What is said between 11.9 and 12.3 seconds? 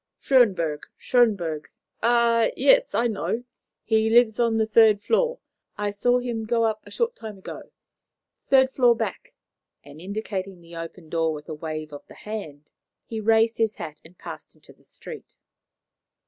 of the